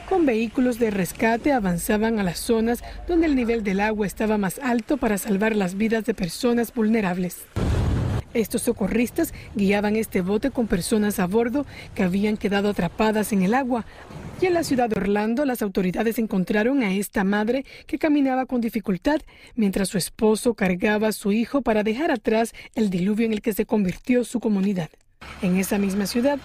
Con 0.09 0.25
vehículos 0.25 0.79
de 0.79 0.89
rescate 0.89 1.53
avanzaban 1.53 2.17
a 2.17 2.23
las 2.23 2.39
zonas 2.39 2.83
donde 3.07 3.27
el 3.27 3.35
nivel 3.35 3.63
del 3.63 3.79
agua 3.79 4.07
estaba 4.07 4.39
más 4.39 4.57
alto 4.57 4.97
para 4.97 5.19
salvar 5.19 5.55
las 5.55 5.75
vidas 5.75 6.03
de 6.05 6.15
personas 6.15 6.73
vulnerables. 6.73 7.45
Estos 8.33 8.63
socorristas 8.63 9.35
guiaban 9.53 9.95
este 9.97 10.21
bote 10.21 10.49
con 10.49 10.65
personas 10.65 11.19
a 11.19 11.27
bordo 11.27 11.67
que 11.93 12.01
habían 12.01 12.37
quedado 12.37 12.69
atrapadas 12.69 13.33
en 13.33 13.43
el 13.43 13.53
agua. 13.53 13.85
Y 14.41 14.47
en 14.47 14.55
la 14.55 14.63
ciudad 14.63 14.89
de 14.89 14.99
Orlando, 14.99 15.45
las 15.45 15.61
autoridades 15.61 16.17
encontraron 16.17 16.81
a 16.81 16.95
esta 16.95 17.23
madre 17.23 17.63
que 17.85 17.99
caminaba 17.99 18.47
con 18.47 18.59
dificultad 18.59 19.21
mientras 19.53 19.89
su 19.89 19.99
esposo 19.99 20.55
cargaba 20.55 21.09
a 21.09 21.11
su 21.11 21.31
hijo 21.31 21.61
para 21.61 21.83
dejar 21.83 22.09
atrás 22.09 22.53
el 22.73 22.89
diluvio 22.89 23.27
en 23.27 23.33
el 23.33 23.43
que 23.43 23.53
se 23.53 23.67
convirtió 23.67 24.23
su 24.23 24.39
comunidad. 24.39 24.89
En 25.43 25.57
esa 25.57 25.77
misma 25.77 26.07
ciudad, 26.07 26.39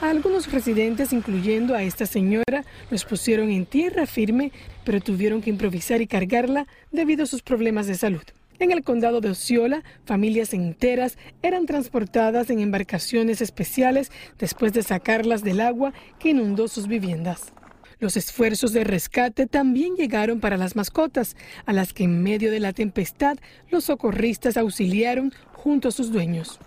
a 0.00 0.08
algunos 0.08 0.50
residentes, 0.50 1.12
incluyendo 1.12 1.74
a 1.74 1.82
esta 1.82 2.06
señora, 2.06 2.64
los 2.90 3.04
pusieron 3.04 3.50
en 3.50 3.66
tierra 3.66 4.06
firme, 4.06 4.50
pero 4.82 5.02
tuvieron 5.02 5.42
que 5.42 5.50
improvisar 5.50 6.00
y 6.00 6.06
cargarla 6.06 6.66
debido 6.92 7.24
a 7.24 7.26
sus 7.26 7.42
problemas 7.42 7.86
de 7.86 7.96
salud. 7.96 8.22
En 8.60 8.70
el 8.70 8.84
condado 8.84 9.20
de 9.20 9.30
Osceola, 9.30 9.82
familias 10.04 10.54
enteras 10.54 11.18
eran 11.42 11.66
transportadas 11.66 12.50
en 12.50 12.60
embarcaciones 12.60 13.40
especiales 13.40 14.12
después 14.38 14.72
de 14.72 14.82
sacarlas 14.82 15.42
del 15.42 15.60
agua 15.60 15.92
que 16.20 16.30
inundó 16.30 16.68
sus 16.68 16.86
viviendas. 16.86 17.52
Los 17.98 18.16
esfuerzos 18.16 18.72
de 18.72 18.84
rescate 18.84 19.46
también 19.46 19.96
llegaron 19.96 20.40
para 20.40 20.56
las 20.56 20.76
mascotas, 20.76 21.36
a 21.64 21.72
las 21.72 21.92
que 21.92 22.04
en 22.04 22.22
medio 22.22 22.50
de 22.50 22.60
la 22.60 22.72
tempestad 22.72 23.38
los 23.70 23.84
socorristas 23.84 24.56
auxiliaron 24.56 25.32
junto 25.52 25.88
a 25.88 25.92
sus 25.92 26.12
dueños. 26.12 26.60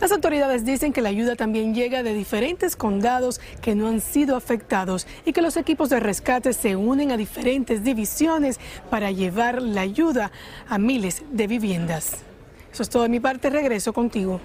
Las 0.00 0.10
autoridades 0.10 0.64
dicen 0.64 0.92
que 0.92 1.00
la 1.00 1.10
ayuda 1.10 1.36
también 1.36 1.74
llega 1.74 2.02
de 2.02 2.14
diferentes 2.14 2.74
condados 2.74 3.40
que 3.60 3.74
no 3.74 3.88
han 3.88 4.00
sido 4.00 4.34
afectados 4.36 5.06
y 5.24 5.32
que 5.32 5.42
los 5.42 5.56
equipos 5.56 5.90
de 5.90 6.00
rescate 6.00 6.52
se 6.52 6.74
unen 6.74 7.12
a 7.12 7.16
diferentes 7.16 7.84
divisiones 7.84 8.58
para 8.90 9.12
llevar 9.12 9.62
la 9.62 9.82
ayuda 9.82 10.32
a 10.68 10.78
miles 10.78 11.22
de 11.30 11.46
viviendas. 11.46 12.22
Eso 12.72 12.82
es 12.82 12.88
todo 12.88 13.04
de 13.04 13.08
mi 13.08 13.20
parte, 13.20 13.50
regreso 13.50 13.92
contigo. 13.92 14.40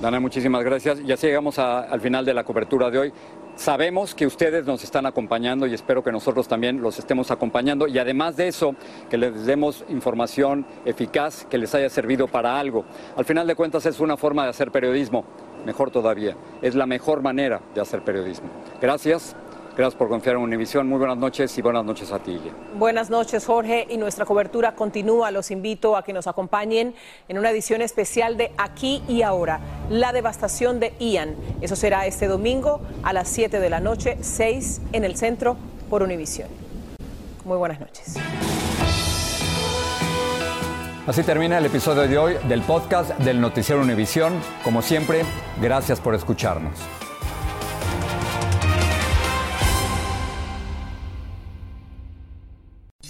Dana, 0.00 0.20
muchísimas 0.20 0.62
gracias. 0.62 1.02
Ya 1.04 1.16
llegamos 1.16 1.58
al 1.58 2.00
final 2.00 2.24
de 2.24 2.34
la 2.34 2.44
cobertura 2.44 2.90
de 2.90 2.98
hoy. 2.98 3.12
Sabemos 3.56 4.14
que 4.14 4.26
ustedes 4.26 4.66
nos 4.66 4.84
están 4.84 5.06
acompañando 5.06 5.66
y 5.66 5.72
espero 5.72 6.04
que 6.04 6.12
nosotros 6.12 6.46
también 6.46 6.82
los 6.82 6.98
estemos 6.98 7.30
acompañando 7.30 7.88
y 7.88 7.98
además 7.98 8.36
de 8.36 8.48
eso, 8.48 8.76
que 9.08 9.16
les 9.16 9.46
demos 9.46 9.82
información 9.88 10.66
eficaz 10.84 11.46
que 11.46 11.56
les 11.56 11.74
haya 11.74 11.88
servido 11.88 12.28
para 12.28 12.60
algo. 12.60 12.84
Al 13.16 13.24
final 13.24 13.46
de 13.46 13.54
cuentas 13.54 13.86
es 13.86 13.98
una 13.98 14.18
forma 14.18 14.44
de 14.44 14.50
hacer 14.50 14.70
periodismo, 14.70 15.24
mejor 15.64 15.90
todavía, 15.90 16.36
es 16.60 16.74
la 16.74 16.84
mejor 16.84 17.22
manera 17.22 17.62
de 17.74 17.80
hacer 17.80 18.04
periodismo. 18.04 18.48
Gracias. 18.80 19.34
Gracias 19.76 19.94
por 19.94 20.08
confiar 20.08 20.36
en 20.36 20.42
Univisión. 20.42 20.88
Muy 20.88 20.98
buenas 20.98 21.18
noches 21.18 21.56
y 21.58 21.62
buenas 21.62 21.84
noches 21.84 22.10
a 22.10 22.18
ti. 22.18 22.40
Buenas 22.78 23.10
noches, 23.10 23.44
Jorge. 23.44 23.86
Y 23.90 23.98
nuestra 23.98 24.24
cobertura 24.24 24.74
continúa. 24.74 25.30
Los 25.30 25.50
invito 25.50 25.98
a 25.98 26.02
que 26.02 26.14
nos 26.14 26.26
acompañen 26.26 26.94
en 27.28 27.38
una 27.38 27.50
edición 27.50 27.82
especial 27.82 28.38
de 28.38 28.52
Aquí 28.56 29.02
y 29.06 29.20
Ahora, 29.20 29.60
la 29.90 30.12
devastación 30.12 30.80
de 30.80 30.94
Ian. 30.98 31.36
Eso 31.60 31.76
será 31.76 32.06
este 32.06 32.26
domingo 32.26 32.80
a 33.02 33.12
las 33.12 33.28
7 33.28 33.60
de 33.60 33.68
la 33.68 33.80
noche, 33.80 34.16
6 34.22 34.80
en 34.92 35.04
el 35.04 35.16
centro 35.16 35.58
por 35.90 36.02
Univisión. 36.02 36.48
Muy 37.44 37.58
buenas 37.58 37.78
noches. 37.78 38.14
Así 41.06 41.22
termina 41.22 41.58
el 41.58 41.66
episodio 41.66 42.08
de 42.08 42.16
hoy 42.16 42.36
del 42.48 42.62
podcast 42.62 43.10
del 43.18 43.42
Noticiero 43.42 43.82
Univisión. 43.82 44.40
Como 44.64 44.80
siempre, 44.80 45.22
gracias 45.60 46.00
por 46.00 46.14
escucharnos. 46.14 46.80